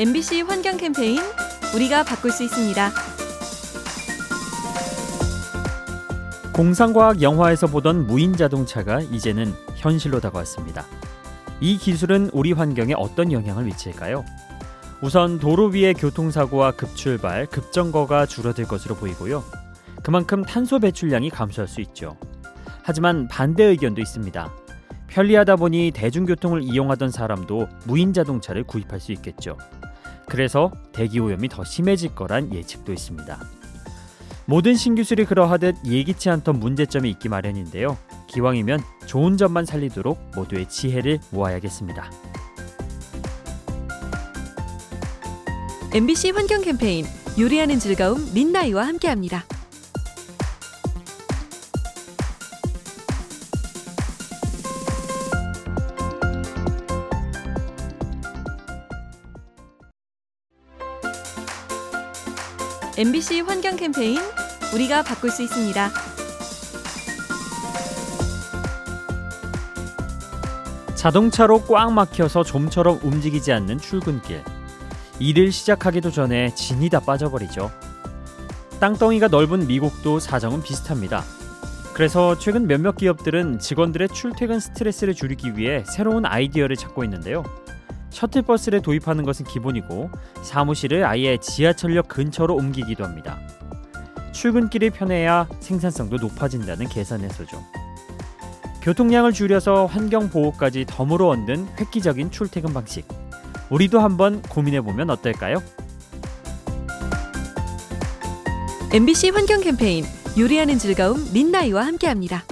MBC 0.00 0.40
환경 0.40 0.78
캠페인 0.78 1.18
우리가 1.74 2.04
바꿀 2.04 2.30
수 2.30 2.42
있습니다. 2.42 2.90
공상과학 6.54 7.20
영화에서 7.20 7.66
보던 7.66 8.06
무인 8.06 8.34
자동차가 8.34 9.02
이제는 9.02 9.52
현실로 9.76 10.20
다가왔습니다. 10.20 10.86
이 11.60 11.76
기술은 11.76 12.30
우리 12.32 12.52
환경에 12.52 12.94
어떤 12.96 13.30
영향을 13.30 13.64
미칠까요? 13.64 14.24
우선 15.02 15.38
도로 15.38 15.66
위의 15.66 15.92
교통사고와 15.92 16.70
급출발, 16.70 17.44
급정거가 17.44 18.24
줄어들 18.24 18.64
것으로 18.64 18.94
보이고요. 18.94 19.44
그만큼 20.02 20.42
탄소 20.44 20.78
배출량이 20.78 21.28
감소할 21.28 21.68
수 21.68 21.82
있죠. 21.82 22.16
하지만 22.82 23.28
반대 23.28 23.64
의견도 23.64 24.00
있습니다. 24.00 24.50
편리하다 25.08 25.56
보니 25.56 25.90
대중교통을 25.90 26.62
이용하던 26.62 27.10
사람도 27.10 27.68
무인 27.84 28.14
자동차를 28.14 28.64
구입할 28.64 28.98
수 28.98 29.12
있겠죠. 29.12 29.58
그래서 30.30 30.70
대기 30.92 31.18
오염이 31.18 31.48
더 31.48 31.64
심해질 31.64 32.14
거란 32.14 32.54
예측도 32.54 32.92
있습니다. 32.92 33.38
모든 34.46 34.76
신기술이 34.76 35.24
그러하듯 35.24 35.74
예기치 35.84 36.30
않던 36.30 36.60
문제점이 36.60 37.10
있기 37.10 37.28
마련인데요. 37.28 37.98
기왕이면 38.28 38.80
좋은 39.06 39.36
점만 39.36 39.66
살리도록 39.66 40.18
모두의 40.36 40.68
지혜를 40.68 41.18
모아야겠습니다. 41.30 42.10
MBC 45.92 46.30
환경 46.30 46.62
캠페인 46.62 47.04
요리하는 47.36 47.80
즐거움 47.80 48.32
민나이와 48.32 48.86
함께합니다. 48.86 49.44
MBC 62.98 63.42
환경 63.42 63.76
캠페인 63.76 64.18
우리가 64.74 65.04
바꿀 65.04 65.30
수 65.30 65.42
있습니다. 65.42 65.90
자동차로 70.96 71.62
꽉 71.62 71.92
막혀서 71.92 72.42
좀처럼 72.42 72.98
움직이지 73.02 73.52
않는 73.52 73.78
출근길. 73.78 74.42
일을 75.20 75.52
시작하기도 75.52 76.10
전에 76.10 76.52
진이 76.54 76.90
다 76.90 76.98
빠져버리죠. 77.00 77.70
땅덩이가 78.80 79.28
넓은 79.28 79.66
미국도 79.68 80.18
사정은 80.18 80.62
비슷합니다. 80.62 81.22
그래서 81.94 82.36
최근 82.38 82.66
몇몇 82.66 82.96
기업들은 82.96 83.60
직원들의 83.60 84.08
출퇴근 84.08 84.58
스트레스를 84.58 85.14
줄이기 85.14 85.56
위해 85.56 85.84
새로운 85.86 86.26
아이디어를 86.26 86.76
찾고 86.76 87.04
있는데요. 87.04 87.44
셔틀버스를 88.10 88.82
도입하는 88.82 89.24
것은 89.24 89.46
기본이고 89.46 90.10
사무실을 90.42 91.04
아예 91.04 91.36
지하철역 91.38 92.08
근처로 92.08 92.54
옮기기도 92.54 93.04
합니다. 93.04 93.38
출근길이 94.32 94.90
편해야 94.90 95.48
생산성도 95.60 96.16
높아진다는 96.16 96.88
계산에서죠. 96.88 97.62
교통량을 98.82 99.32
줄여서 99.32 99.86
환경 99.86 100.30
보호까지 100.30 100.86
덤으로 100.88 101.28
얻는 101.28 101.68
획기적인 101.78 102.30
출퇴근 102.30 102.72
방식. 102.72 103.06
우리도 103.68 104.00
한번 104.00 104.42
고민해 104.42 104.80
보면 104.80 105.10
어떨까요? 105.10 105.62
MBC 108.92 109.30
환경 109.30 109.60
캠페인 109.60 110.04
요리하는 110.38 110.78
즐거움 110.78 111.32
민나이와 111.32 111.86
함께합니다. 111.86 112.42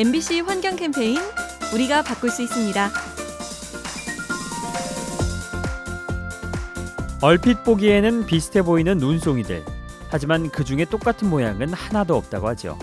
MBC 0.00 0.40
환경 0.40 0.76
캠페인 0.76 1.18
우리가 1.74 2.00
바꿀 2.00 2.30
수 2.30 2.40
있습니다. 2.40 2.90
얼핏 7.20 7.62
보기에는 7.64 8.24
비슷해 8.24 8.62
보이는 8.62 8.96
눈송이들. 8.96 9.62
하지만 10.08 10.48
그 10.48 10.64
중에 10.64 10.86
똑같은 10.86 11.28
모양은 11.28 11.74
하나도 11.74 12.16
없다고 12.16 12.48
하죠. 12.48 12.78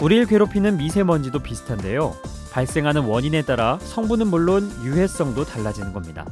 우리를 0.00 0.26
괴롭히는 0.26 0.76
미세먼지도 0.76 1.40
비슷한데요. 1.40 2.14
발생하는 2.52 3.06
원인에 3.06 3.42
따라 3.42 3.80
성분은 3.80 4.28
물론 4.28 4.70
유해성도 4.84 5.44
달라지는 5.44 5.92
겁니다. 5.92 6.24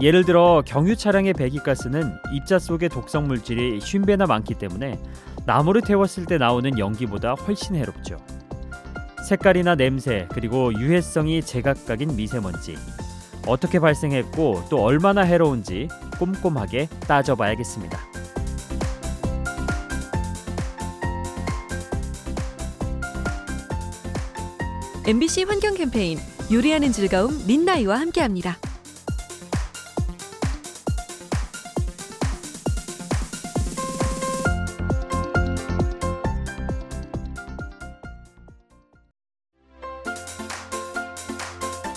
예를 0.00 0.24
들어 0.24 0.64
경유 0.66 0.96
차량의 0.96 1.34
배기가스는 1.34 2.16
입자 2.32 2.58
속의 2.58 2.88
독성 2.88 3.28
물질이 3.28 3.78
50배나 3.78 4.26
많기 4.26 4.54
때문에 4.54 5.00
나무를 5.46 5.82
태웠을 5.82 6.26
때 6.26 6.36
나오는 6.36 6.76
연기보다 6.80 7.34
훨씬 7.34 7.76
해롭죠. 7.76 8.16
색깔이나 9.24 9.74
냄새 9.74 10.28
그리고 10.32 10.72
유해성이 10.74 11.42
제각각인 11.42 12.14
미세먼지 12.14 12.76
어떻게 13.46 13.78
발생했고 13.78 14.64
또 14.70 14.82
얼마나 14.82 15.22
해로운지 15.22 15.88
꼼꼼하게 16.18 16.88
따져봐야겠습니다. 17.06 17.98
MBC 25.06 25.42
환경 25.44 25.74
캠페인 25.74 26.18
요리하는 26.50 26.92
즐거움 26.92 27.46
민나이와 27.46 28.00
함께합니다. 28.00 28.56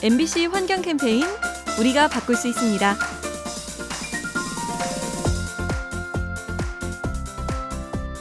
MBC 0.03 0.45
환경 0.45 0.83
캠페인 0.83 1.23
우리가 1.79 2.07
바꿀 2.07 2.35
수 2.35 2.47
있습니다. 2.47 2.95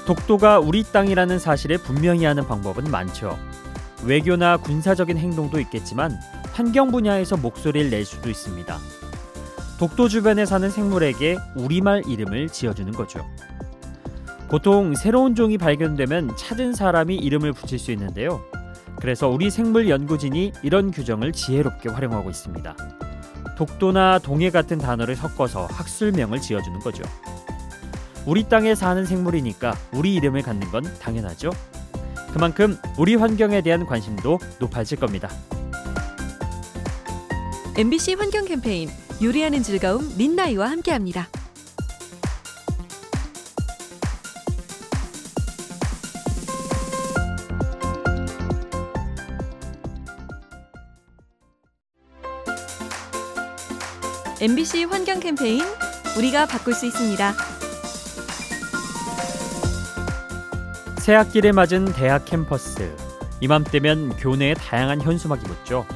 독도가 0.07 0.59
우리 0.59 0.85
땅이라는 0.85 1.39
사실을 1.39 1.77
분명히 1.77 2.25
하는 2.25 2.47
방법은 2.47 2.91
많죠. 2.91 3.39
외교나 4.05 4.57
군사적인 4.57 5.19
행동도 5.19 5.61
있겠지만 5.61 6.19
환경 6.55 6.91
분야에서 6.91 7.37
목소리를 7.37 7.91
낼 7.91 8.07
수도 8.07 8.31
있습니다. 8.31 8.79
독도 9.79 10.09
주변에 10.09 10.47
사는 10.47 10.71
생물에게 10.71 11.37
우리말 11.57 12.05
이름을 12.09 12.49
지어주는 12.49 12.91
거죠. 12.95 13.29
보통 14.49 14.95
새로운 14.95 15.35
종이 15.35 15.59
발견되면 15.59 16.37
찾은 16.39 16.73
사람이 16.73 17.17
이름을 17.17 17.53
붙일 17.53 17.79
수 17.79 17.93
있는데요. 17.93 18.43
그래서 19.01 19.29
우리 19.29 19.51
생물 19.51 19.89
연구진이 19.89 20.53
이런 20.63 20.91
규정을 20.91 21.33
지혜롭게 21.33 21.91
활용하고 21.91 22.31
있습니다. 22.31 22.77
독도나 23.57 24.19
동해 24.19 24.51
같은 24.51 24.79
단어를 24.79 25.17
섞어서 25.17 25.67
학술명을 25.67 26.41
지어주는 26.41 26.81
거죠. 26.81 27.03
우리 28.27 28.49
땅에 28.49 28.75
사는 28.75 29.05
생물이니까 29.05 29.75
우리 29.93 30.15
이름을 30.15 30.43
갖는 30.43 30.71
건 30.71 30.85
당연하죠. 31.01 31.51
그만큼 32.33 32.77
우리 32.99 33.15
환경에 33.15 33.63
대한 33.63 33.87
관심도 33.87 34.39
높아질 34.59 34.99
겁니다. 34.99 35.31
MBC 37.79 38.15
환경 38.15 38.45
캠페인 38.45 38.89
요리하는 39.23 39.63
즐거움 39.63 40.17
민나이와 40.17 40.71
함께합니다. 40.71 41.29
MBC 54.39 54.85
환경 54.85 55.19
캠페인 55.19 55.63
우리가 56.19 56.45
바꿀 56.45 56.75
수 56.75 56.85
있습니다. 56.85 57.33
새학기를 60.99 61.55
맞은 61.55 61.87
대학 61.95 62.27
캠퍼스. 62.27 62.95
이맘때면 63.41 64.17
교내에 64.19 64.53
다양한 64.53 65.01
현수막이 65.01 65.43
붙죠. 65.43 65.87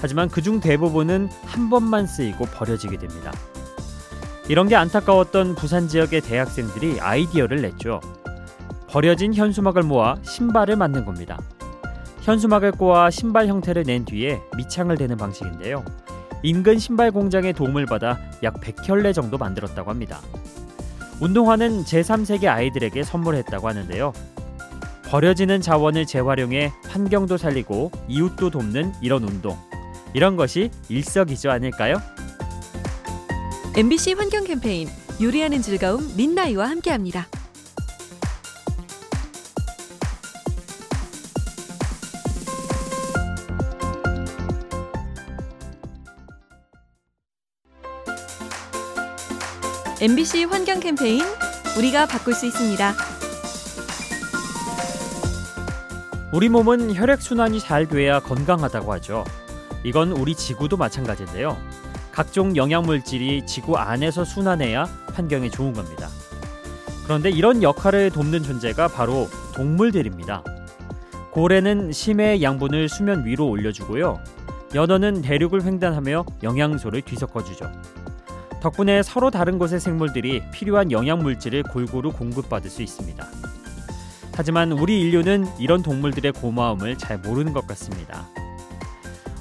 하지만 0.00 0.30
그중 0.30 0.60
대부분은 0.60 1.28
한 1.44 1.68
번만 1.68 2.06
쓰이고 2.06 2.46
버려지게 2.46 2.96
됩니다. 2.96 3.30
이런 4.48 4.68
게 4.68 4.76
안타까웠던 4.76 5.56
부산 5.56 5.86
지역의 5.86 6.22
대학생들이 6.22 7.00
아이디어를 7.00 7.60
냈죠. 7.60 8.00
버려진 8.88 9.34
현수막을 9.34 9.82
모아 9.82 10.16
신발을 10.22 10.76
만든 10.76 11.04
겁니다. 11.04 11.38
현수막을 12.22 12.72
꼬아 12.72 13.10
신발 13.10 13.48
형태를 13.48 13.82
낸 13.82 14.06
뒤에 14.06 14.40
밑창을 14.56 14.96
대는 14.96 15.18
방식인데요. 15.18 15.84
인근 16.42 16.78
신발 16.78 17.10
공장의 17.10 17.52
도움을 17.52 17.86
받아 17.86 18.18
약 18.42 18.60
100켤레 18.60 19.14
정도 19.14 19.38
만들었다고 19.38 19.90
합니다. 19.90 20.20
운동화는 21.20 21.84
제3세계 21.84 22.46
아이들에게 22.46 23.02
선물했다고 23.02 23.68
하는데요. 23.68 24.12
버려지는 25.06 25.60
자원을 25.60 26.04
재활용해 26.04 26.72
환경도 26.88 27.36
살리고 27.36 27.90
이웃도 28.08 28.50
돕는 28.50 28.92
이런 29.00 29.24
운동. 29.24 29.56
이런 30.14 30.36
것이 30.36 30.70
일석이조 30.88 31.50
아닐까요? 31.50 31.96
MBC 33.76 34.14
환경 34.14 34.44
캠페인 34.44 34.88
요리하는 35.20 35.62
즐거움 35.62 36.16
민나이와 36.16 36.68
함께합니다. 36.68 37.26
MBC 49.98 50.44
환경 50.44 50.78
캠페인 50.78 51.22
우리가 51.78 52.04
바꿀 52.04 52.34
수 52.34 52.44
있습니다. 52.44 52.92
우리 56.32 56.50
몸은 56.50 56.94
혈액 56.94 57.22
순환이 57.22 57.60
잘 57.60 57.88
돼야 57.88 58.20
건강하다고 58.20 58.92
하죠. 58.92 59.24
이건 59.84 60.12
우리 60.12 60.34
지구도 60.34 60.76
마찬가지인데요. 60.76 61.56
각종 62.12 62.56
영양 62.56 62.82
물질이 62.82 63.46
지구 63.46 63.78
안에서 63.78 64.26
순환해야 64.26 64.86
환경에 65.14 65.48
좋은 65.48 65.72
겁니다. 65.72 66.10
그런데 67.04 67.30
이런 67.30 67.62
역할을 67.62 68.10
돕는 68.10 68.42
존재가 68.42 68.88
바로 68.88 69.30
동물들입니다. 69.54 70.44
고래는 71.30 71.92
심해의 71.92 72.42
양분을 72.42 72.90
수면 72.90 73.24
위로 73.24 73.48
올려주고요. 73.48 74.20
연어는 74.74 75.22
대륙을 75.22 75.64
횡단하며 75.64 76.26
영양소를 76.42 77.00
뒤섞어주죠. 77.00 77.72
덕분에 78.66 79.04
서로 79.04 79.30
다른 79.30 79.58
곳의 79.58 79.78
생물들이 79.78 80.42
필요한 80.50 80.90
영양 80.90 81.20
물질을 81.20 81.62
골고루 81.62 82.10
공급받을 82.10 82.68
수 82.68 82.82
있습니다. 82.82 83.24
하지만 84.34 84.72
우리 84.72 85.00
인류는 85.02 85.46
이런 85.60 85.84
동물들의 85.84 86.32
고마움을 86.32 86.98
잘 86.98 87.18
모르는 87.18 87.52
것 87.52 87.64
같습니다. 87.68 88.26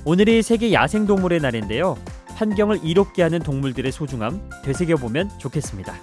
오늘이 0.04 0.44
세계 0.44 0.72
야생동물의 0.72 1.40
날인데요. 1.40 1.98
환경을 2.36 2.82
이롭게 2.84 3.24
하는 3.24 3.40
동물들의 3.40 3.92
소중함 3.92 4.48
되새겨보면 4.64 5.40
좋겠습니다. 5.40 5.96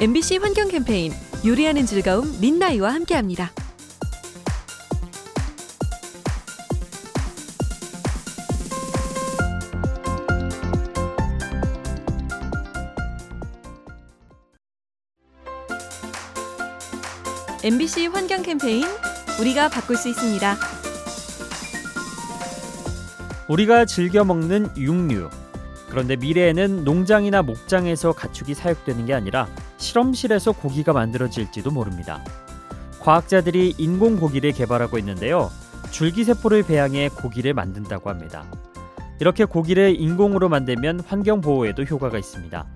MBC 0.00 0.36
환경 0.36 0.68
캠페인 0.68 1.12
요리하는 1.44 1.86
즐거움 1.86 2.40
민나이와 2.40 2.94
함께합니다. 2.94 3.50
MBC 17.62 18.06
환경 18.06 18.42
캠페인 18.42 18.86
우리가 19.38 19.68
바꿀 19.68 19.96
수 19.96 20.08
있습니다. 20.08 20.56
우리가 23.48 23.84
즐겨 23.84 24.24
먹는 24.24 24.74
육류. 24.78 25.28
그런데 25.90 26.16
미래에는 26.16 26.84
농장이나 26.84 27.42
목장에서 27.42 28.12
가축이 28.12 28.54
사육되는 28.54 29.04
게 29.04 29.12
아니라 29.12 29.46
실험실에서 29.76 30.52
고기가 30.52 30.94
만들어질지도 30.94 31.70
모릅니다. 31.70 32.24
과학자들이 33.00 33.74
인공 33.76 34.16
고기를 34.16 34.52
개발하고 34.52 34.96
있는데요. 34.96 35.50
줄기세포를 35.90 36.62
배양해 36.62 37.10
고기를 37.10 37.52
만든다고 37.52 38.08
합니다. 38.08 38.46
이렇게 39.18 39.44
고기를 39.44 40.00
인공으로 40.00 40.48
만들면 40.48 41.00
환경 41.00 41.42
보호에도 41.42 41.82
효과가 41.82 42.16
있습니다. 42.16 42.66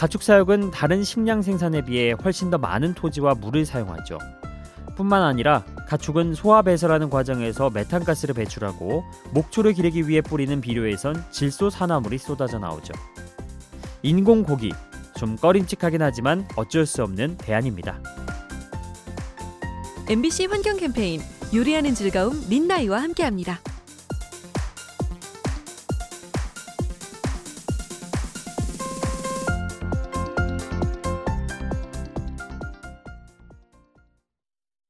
가축 0.00 0.22
사육은 0.22 0.70
다른 0.70 1.04
식량 1.04 1.42
생산에 1.42 1.82
비해 1.82 2.12
훨씬 2.12 2.48
더 2.48 2.56
많은 2.56 2.94
토지와 2.94 3.34
물을 3.34 3.66
사용하죠. 3.66 4.16
뿐만 4.96 5.22
아니라 5.22 5.62
가축은 5.88 6.32
소화 6.32 6.62
배설하는 6.62 7.10
과정에서 7.10 7.68
메탄가스를 7.68 8.34
배출하고 8.34 9.04
목초를 9.34 9.74
기르기 9.74 10.08
위해 10.08 10.22
뿌리는 10.22 10.58
비료에선 10.58 11.22
질소 11.30 11.68
산화물이 11.68 12.16
쏟아져 12.16 12.58
나오죠. 12.58 12.94
인공 14.02 14.42
고기 14.42 14.72
좀 15.18 15.36
꺼림칙하긴 15.36 16.00
하지만 16.00 16.48
어쩔 16.56 16.86
수 16.86 17.02
없는 17.02 17.36
대안입니다. 17.36 18.00
MBC 20.08 20.46
환경 20.46 20.78
캠페인 20.78 21.20
요리하는 21.54 21.94
즐거움 21.94 22.42
민나이와 22.48 23.02
함께합니다. 23.02 23.60